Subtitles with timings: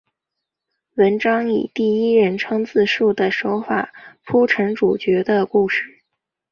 [0.95, 3.93] 文章以第一人称自叙的手法
[4.23, 5.99] 铺陈主角的故事。